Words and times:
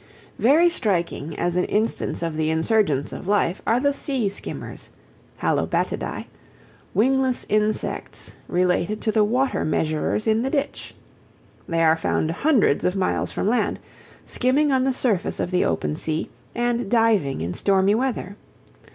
Very 0.39 0.67
striking 0.67 1.37
as 1.37 1.55
an 1.57 1.65
instance 1.65 2.23
of 2.23 2.35
the 2.35 2.49
insurgence 2.49 3.13
of 3.13 3.27
life 3.27 3.61
are 3.67 3.79
the 3.79 3.93
sea 3.93 4.29
skimmers 4.29 4.89
(Halobatidæ), 5.41 6.25
wingless 6.95 7.45
insects 7.47 8.35
related 8.47 8.99
to 9.01 9.11
the 9.11 9.23
water 9.23 9.63
measurers 9.63 10.25
in 10.25 10.41
the 10.41 10.49
ditch. 10.49 10.95
They 11.69 11.83
are 11.83 11.95
found 11.95 12.31
hundreds 12.31 12.83
of 12.83 12.95
miles 12.95 13.31
from 13.31 13.47
land, 13.47 13.77
skimming 14.25 14.71
on 14.71 14.83
the 14.85 14.91
surface 14.91 15.39
of 15.39 15.51
the 15.51 15.65
open 15.65 15.95
sea, 15.95 16.31
and 16.55 16.89
diving 16.89 17.41
in 17.41 17.53
stormy 17.53 17.93
weather. 17.93 18.37